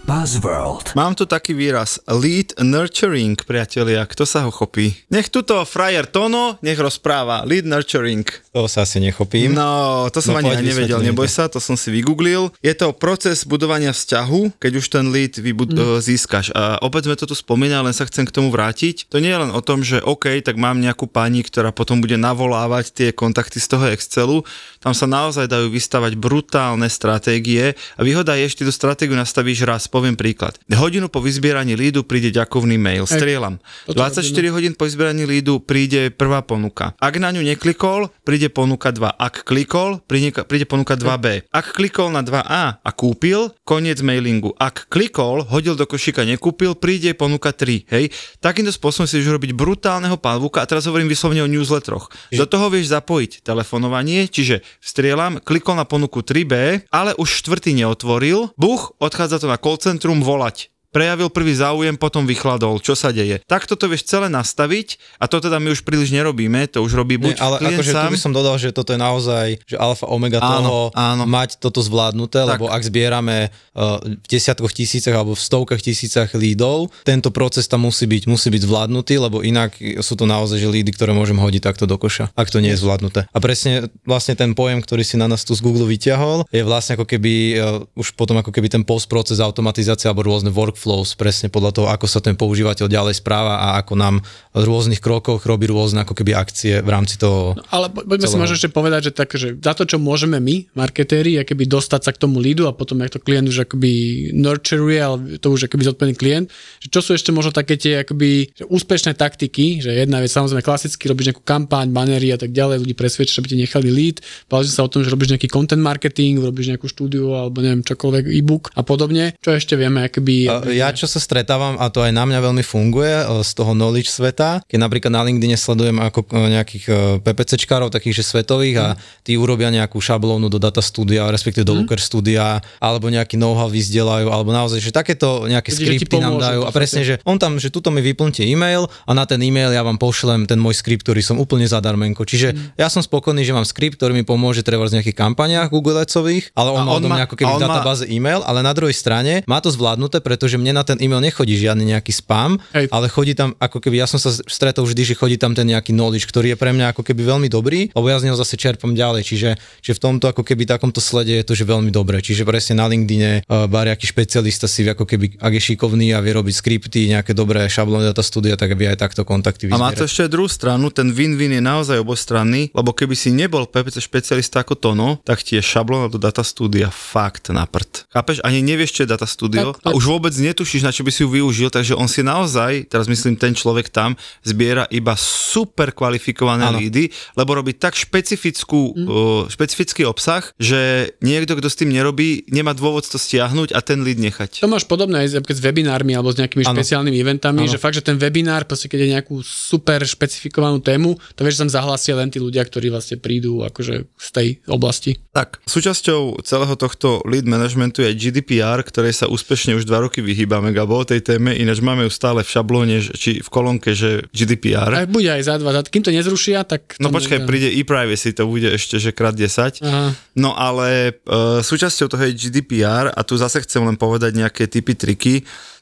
[0.03, 0.99] Buzzworld.
[0.99, 4.03] Mám tu taký výraz lead nurturing, priatelia.
[4.03, 4.99] Kto sa ho chopí?
[5.15, 7.47] Nech tuto frajer Tono, nech rozpráva.
[7.47, 8.27] Lead nurturing.
[8.51, 9.55] To sa asi nechopím.
[9.55, 12.51] No, to som No, ani nevedel, neboj sa, to som si vygooglil.
[12.67, 16.03] Je to proces budovania vzťahu, keď už ten lead vybud- mm.
[16.03, 16.51] získaš.
[16.51, 19.07] A opäť sme to tu spomínali, len sa chcem k tomu vrátiť.
[19.07, 22.19] To nie je len o tom, že OK, tak mám nejakú pani, ktorá potom bude
[22.19, 24.43] navolávať tie kontakty z toho Excelu.
[24.83, 29.63] Tam sa naozaj dajú vystavať brutálne stratégie a výhoda je, že ty tú stratégiu nastavíš
[29.63, 29.87] raz.
[30.03, 30.59] Poviem príklad.
[30.67, 33.07] Hodinu po vyzbieraní lídu príde ďakovný mail.
[33.07, 33.63] Strieľam.
[33.87, 34.51] Toto 24 robíme.
[34.51, 36.99] hodín po vyzbieraní lídu príde prvá ponuka.
[36.99, 39.15] Ak na ňu neklikol, príde ponuka 2.
[39.15, 41.47] Ak klikol, príde, ponuka 2B.
[41.55, 44.51] Ak klikol na 2A a kúpil, koniec mailingu.
[44.59, 47.87] Ak klikol, hodil do košíka, nekúpil, príde ponuka 3.
[47.87, 48.11] Hej?
[48.43, 52.11] Takýmto spôsobom si už robiť brutálneho pavúka a teraz hovorím vyslovene o newsletteroch.
[52.35, 58.51] Do toho vieš zapojiť telefonovanie, čiže strieľam, klikol na ponuku 3B, ale už štvrtý neotvoril,
[58.59, 62.79] buch, odchádza to na call centrum volať prejavil prvý záujem, potom vychladol.
[62.79, 63.41] Čo sa deje?
[63.49, 67.17] Takto to vieš celé nastaviť a to teda my už príliš nerobíme, to už robí
[67.17, 69.77] buď Nie, ale klient akože sám, tu by som dodal, že toto je naozaj že
[69.81, 71.25] alfa omega Áno, toho áno.
[71.25, 72.61] mať toto zvládnuté, Tak.
[72.61, 77.89] lebo ak zbierame uh, v desiatkoch tisícach alebo v stovkách tisícach lídov, tento proces tam
[77.89, 79.75] musí byť, musí byť zvládnutý, lebo inak
[80.05, 82.79] sú to naozaj že lídy, ktoré môžem hodiť takto do koša, ak to nie je
[82.85, 83.25] zvládnuté.
[83.33, 87.01] A presne vlastne ten pojem, ktorý si na nás tu z Google vyťahol, je vlastne
[87.01, 90.53] ako keby uh, už potom ako keby ten postproces automatizácia alebo rôzne
[90.83, 94.15] workflows, presne podľa toho, ako sa ten používateľ ďalej správa a ako nám
[94.53, 98.35] v rôznych krokoch robí rôzne ako keby akcie v rámci toho Ale po- poďme si
[98.35, 98.43] celého.
[98.43, 102.11] možno ešte povedať, že, tak, že za to, čo môžeme my, marketéri, akoby dostať sa
[102.11, 103.93] k tomu lídu a potom, jak to klient už akoby
[104.35, 106.47] nurturuje, ale to už akoby zodpovedný klient,
[106.83, 110.67] že čo sú ešte možno také tie akoby že úspešné taktiky, že jedna vec samozrejme
[110.67, 114.19] klasicky robíš nejakú kampaň, banery a tak ďalej, ľudí presvedčiť, aby ti nechali lead,
[114.51, 118.25] sme sa o tom, že robíš nejaký content marketing, robíš nejakú štúdiu alebo neviem čokoľvek
[118.33, 120.49] e-book a podobne, čo ešte vieme akoby...
[120.49, 123.73] A Ja čo sa stretávam, a to aj na mňa veľmi funguje e, z toho
[123.77, 128.77] knowledge sveta, keď napríklad na LinkedIn sledujem ako e, nejakých e, PPCčkárov, takých že svetových
[128.81, 128.87] a
[129.23, 134.33] tí urobia nejakú šablónu do data studia, respektíve do Looker studia, alebo nejaký know-how vyzdelajú,
[134.33, 136.61] alebo naozaj, že takéto nejaké ti skripty nám pomôžu dajú.
[136.67, 139.85] A presne, že on tam, že tuto mi vyplňte e-mail a na ten e-mail ja
[139.85, 142.25] vám pošlem ten môj skript, ktorý som úplne zadarmenko.
[142.25, 146.01] Čiže ja som spokojný, že mám skript, ktorý mi pomôže treba v nejakých kampaniách Google
[146.01, 148.41] Adsových, ale on A má on odo mňa ako keby v on má- databáze e-mail,
[148.47, 152.15] ale na druhej strane má to zvládnuté, pretože mne na ten e-mail nechodí žiadny nejaký
[152.15, 152.87] spam, Hej.
[152.95, 155.91] ale chodí tam ako keby, ja som sa stretol vždy, že chodí tam ten nejaký
[155.91, 158.95] knowledge, ktorý je pre mňa ako keby veľmi dobrý, lebo ja z neho zase čerpam
[158.95, 159.51] ďalej, čiže,
[159.83, 162.87] čiže v tomto ako keby takomto slede je to, že veľmi dobré, čiže presne na
[162.87, 167.35] LinkedIne uh, bariaký špecialista si ako keby, ak je šikovný a vie robiť skripty, nejaké
[167.35, 169.99] dobré šablóny data studia, tak vie aj takto kontakty A má vyzbierať.
[169.99, 174.63] to ešte druhú stranu, ten win-win je naozaj obostranný, lebo keby si nebol PPC špecialista
[174.63, 178.07] ako Tono, tak ti je šablona do data studia fakt na prd.
[178.13, 178.45] Chápeš?
[178.45, 181.25] Ani nevieš, čo je data studio Tak, a už vôbec netušíš, na čo by si
[181.25, 186.69] ju využil, takže on si naozaj, teraz myslím ten človek tam, zbiera iba super kvalifikované
[186.69, 186.79] Áno.
[186.79, 192.77] lídy, lebo robí tak špecifickú, uh, špecifický obsah, že niekto, kto s tým nerobí, nemá
[192.77, 194.61] dôvod to stiahnuť a ten lead nechať.
[194.61, 196.77] To máš podobné aj s- webinármi alebo s nejakými Áno.
[196.77, 197.73] špeciálnymi eventami, Áno.
[197.73, 201.63] že fakt, že ten webinár, proste keď je nejakú super špecifikovanú tému, to vieš, že
[201.65, 205.17] tam zahlasia len tí ľudia, ktorí vlastne prídu akože z tej oblasti.
[205.33, 210.75] Tak, súčasťou celého tohto lead managementu je GDPR, ktorej sa úspešne už dva roky vyhýbame,
[210.75, 214.91] Gabo, tej téme, ináč máme ju stále v šablóne, či v kolónke, že GDPR.
[214.91, 216.99] A bude aj za dva, za- kým to nezrušia, tak...
[216.99, 219.87] No počkaj, príde e-privacy, to bude ešte, že krát 10.
[219.87, 220.11] Aha.
[220.35, 224.99] No ale e, súčasťou toho je GDPR a tu zase chcem len povedať nejaké typy,
[224.99, 225.35] triky.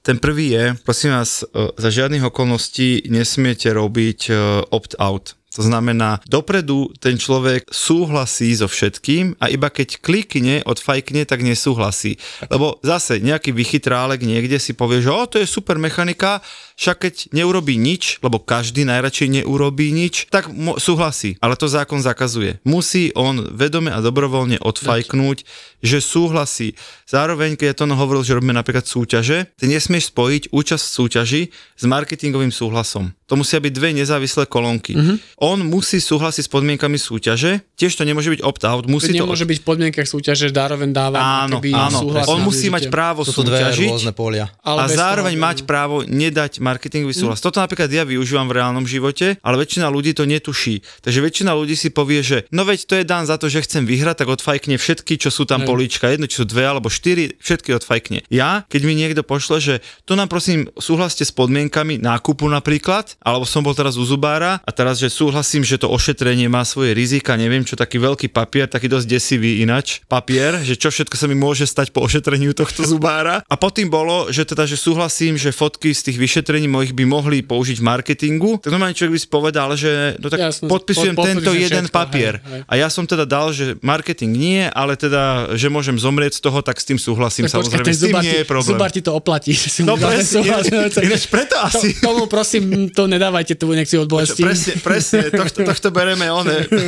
[0.04, 4.32] Ten prvý je, prosím vás, e, za žiadnych okolností nesmiete robiť e,
[4.68, 5.39] opt-out.
[5.50, 12.22] To znamená, dopredu ten človek súhlasí so všetkým a iba keď klikne, odfajkne, tak nesúhlasí.
[12.46, 16.38] Lebo zase nejaký vychytrálek niekde si povie, že o, to je super mechanika,
[16.80, 21.36] však keď neurobí nič, lebo každý najradšej neurobí nič, tak mo- súhlasí.
[21.44, 22.56] Ale to zákon zakazuje.
[22.64, 25.44] Musí on vedome a dobrovoľne odfajknúť,
[25.84, 26.72] že súhlasí.
[27.04, 31.42] Zároveň, keď ja to hovoril, že robíme napríklad súťaže, ty nesmieš spojiť účasť v súťaži
[31.52, 33.12] s marketingovým súhlasom.
[33.28, 34.98] To musia byť dve nezávislé kolónky.
[34.98, 35.16] Mm-hmm.
[35.46, 38.90] On musí súhlasiť s podmienkami súťaže, tiež to nemôže byť opt-out.
[38.90, 39.22] Musí to...
[39.22, 41.98] nemôže byť v podmienkach súťaže, že zároveň dáva Áno, áno.
[42.02, 44.50] súhlas On musí mať právo To sú dve súťažiť rôzne polia.
[44.66, 47.42] a zároveň toho, mať právo nedať marketingový súhlas.
[47.42, 47.44] Mm.
[47.50, 50.80] Toto napríklad ja využívam v reálnom živote, ale väčšina ľudí to netuší.
[51.02, 53.85] Takže väčšina ľudí si povie, že no veď to je dan za to, že chcem
[53.85, 57.74] vyhrať, tak odfajkne všetky, čo sú tam políčka, jedno, či sú dve alebo štyri, všetky
[57.74, 58.24] odfajkne.
[58.30, 59.74] Ja, keď mi niekto pošle, že
[60.06, 64.70] tu nám prosím súhlaste s podmienkami nákupu napríklad, alebo som bol teraz u zubára a
[64.70, 68.87] teraz, že súhlasím, že to ošetrenie má svoje rizika, neviem čo, taký veľký papier, taký
[68.90, 73.40] dosť desivý inač, papier, že čo všetko sa mi môže stať po ošetreniu tohto zubára.
[73.48, 77.40] A potom bolo, že teda, že súhlasím, že fotky z tých vyšetrení mojich by mohli
[77.40, 78.50] použiť v marketingu.
[78.58, 81.94] Tak normálne človek by si povedal, že no tak Jasné, podpisujem pod- tento jeden všetko,
[81.94, 82.34] papier.
[82.38, 82.60] hej, hej.
[82.66, 86.58] A ja som teda dal, že marketing nie, ale teda, že môžem zomrieť z toho,
[86.58, 87.44] tak s tým súhlasím.
[87.44, 88.70] Tak počkaj, Samozrejme, ten s tým nie je problém.
[88.70, 89.52] zubár ti to oplatí.
[89.70, 90.40] si No presne,
[91.06, 91.94] ináč preto To, asi.
[91.96, 94.40] tomu prosím, to nedávajte tú inekciu od bolesti.
[94.40, 96.84] Presne, presne, tohto, tohto bereme one, bez,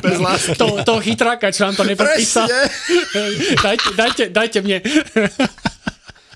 [0.00, 0.56] bez lásky.
[0.56, 2.44] To, toho chytráka, čo nám to nepodpísal.
[2.44, 3.56] Presne.
[3.56, 4.78] dajte, dajte, dajte mne.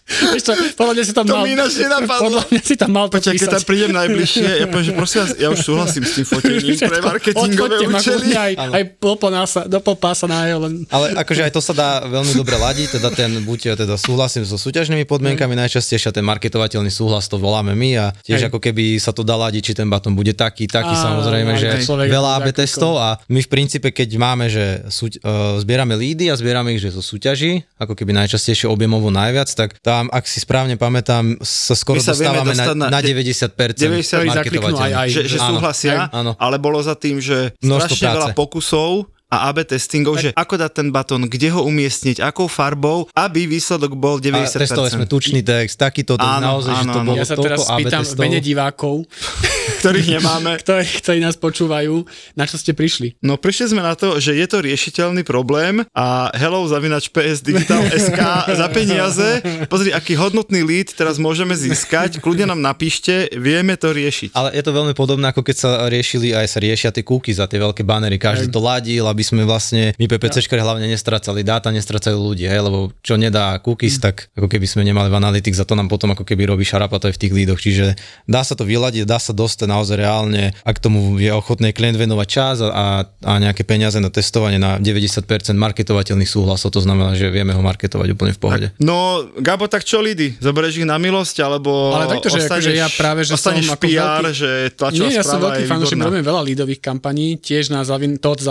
[0.07, 1.43] Vieš čo, podľa mňa si tam To mal...
[1.43, 2.23] mi ináč nenapadlo.
[2.31, 5.19] Podľa mňa si tam mal to Počkaj, keď tam prídem najbližšie, ja poviem, že prosím
[5.27, 8.27] vás, ja už súhlasím s tým fotením pre marketingové účely.
[8.31, 10.87] aj, aj do pása, do pol pása na jeho, len...
[10.95, 14.55] Ale akože aj to sa dá veľmi dobre ladiť, teda ten buď teda súhlasím so
[14.55, 18.49] súťažnými podmienkami, najčastejšie ten marketovateľný súhlas to voláme my a tiež Hej.
[18.55, 21.59] ako keby sa to dá ladiť, či ten batón bude taký, taký Áno, samozrejme, aj
[21.59, 25.99] že človek veľa AB testov a my v princípe, keď máme, že súť, uh, zbierame
[25.99, 30.25] lídy a zbierame ich, že zo súťaží, ako keby najčastejšie objemovo najviac, tak tam, ak
[30.29, 34.93] si správne pamätám, sa skoro sa dostávame na, na na, de- 90%, 90 zakliknú aj,
[34.93, 35.09] aj.
[35.09, 36.37] Že, že súhlasia, Áno.
[36.37, 40.89] ale bolo za tým, že strašne veľa pokusov a AB testingov, že ako dať ten
[40.95, 44.63] batón, kde ho umiestniť, akou farbou, aby výsledok bol A 90%.
[44.63, 47.09] testovali sme tučný text, takýto, to Áno, naozaj, že áno, to áno.
[47.11, 48.23] bolo Ja sa teraz spýtam v testov.
[48.23, 48.95] mene divákov,
[49.83, 50.51] ktorých nemáme.
[50.63, 52.07] ktorí, ktorí nás počúvajú,
[52.39, 53.19] na čo ste prišli.
[53.19, 57.83] No prišli sme na to, že je to riešiteľný problém a hello zavinač PS Digital
[58.07, 58.21] SK
[58.55, 59.43] za peniaze.
[59.67, 62.23] Pozri, aký hodnotný lead teraz môžeme získať.
[62.23, 64.39] Kľudne nám napíšte, vieme to riešiť.
[64.39, 67.51] Ale je to veľmi podobné, ako keď sa riešili, aj sa riešia tie kúky za
[67.51, 68.17] tie veľké banery.
[68.17, 72.93] Každý to ladil, aby sme vlastne, my PPCčkari hlavne nestracali dáta, nestracali ľudí, hej, lebo
[73.01, 76.29] čo nedá cookies, tak ako keby sme nemali v Analytics a to nám potom ako
[76.29, 77.57] keby robí šarapato aj v tých lídoch.
[77.57, 77.97] Čiže
[78.29, 82.29] dá sa to vyladiť, dá sa dostať naozaj reálne, ak tomu je ochotný klient venovať
[82.29, 82.85] čas a, a,
[83.25, 85.25] a nejaké peniaze na testovanie na 90%
[85.57, 88.67] marketovateľných súhlasov, to znamená, že vieme ho marketovať úplne v pohode.
[88.77, 90.37] No, Gabo, tak čo lídy?
[90.37, 93.83] Zoberieš ich na milosť, alebo Ale takto, že akože ja práve, že som ostaneš ako
[93.87, 96.11] PR, veľký- že tlačová Nie, ja som veľký fanúšik, výborná.
[96.13, 98.43] robím veľa lídových kampaní, tiež na zavin, tot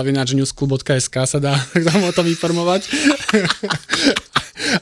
[0.56, 1.54] zavinačnewsclub.sk sa dá
[1.92, 2.88] tam o tom informovať.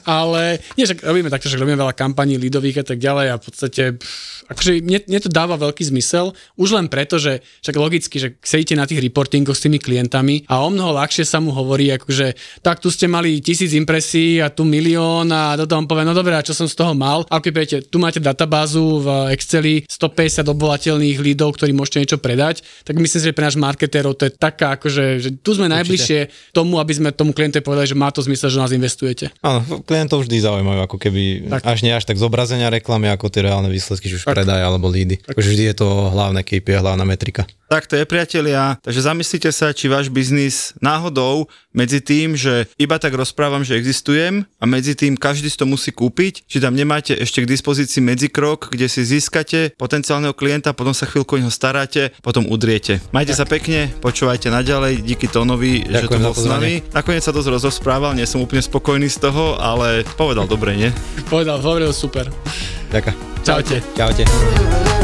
[0.06, 3.42] Ale nie, že robíme takto, že robíme veľa kampaní lídových a tak ďalej a v
[3.42, 8.16] podstate pff, akože mne, mne to dáva veľký zmysel, už len preto, že však logicky,
[8.20, 11.88] že sedíte na tých reportingoch s tými klientami a o mnoho ľahšie sa mu hovorí,
[11.96, 16.04] akože tak tu ste mali tisíc impresí a tu milión a do toho on povie,
[16.04, 17.24] no dobré, a čo som z toho mal?
[17.32, 22.62] A keď viete, tu máte databázu v Exceli 150 obvolateľných lídov, ktorí môžete niečo predať,
[22.84, 26.52] tak myslím si, že pre náš marketérov to je taká, akože, že tu sme najbližšie
[26.52, 29.32] tomu, aby sme tomu klientovi povedali, že má to zmysel, že nás investujete.
[29.40, 31.62] Áno, klientov vždy zaujímajú, ako keby Tak.
[31.64, 35.20] až nie až tak zobrazenia reklamy, ako tie reálne výsledky, či už predaj alebo lídy.
[35.20, 37.48] Takže vždy je to hlavné KPI, hlavná metrika.
[37.66, 38.78] Tak to je, priatelia.
[38.84, 44.46] Takže zamyslite sa, či váš biznis náhodou medzi tým, že iba tak rozprávam, že existujem
[44.62, 48.70] a medzi tým každý si to musí kúpiť, či tam nemáte ešte k dispozícii medzikrok,
[48.70, 53.02] kde si získate potenciálneho klienta, potom sa chvíľku o neho staráte, potom udriete.
[53.10, 56.80] Majte sa pekne, počúvajte naďalej, díky Tónovi, že tu bol s nami.
[56.94, 60.90] Nakoniec sa dosť rozosprával, nie som úplne spokojný z toho, ale povedal dobre, nie?
[61.26, 62.30] Povedal, hovoril super.
[62.94, 63.16] Ďakujem.
[63.44, 63.76] Čaute.
[63.92, 65.03] Čaute.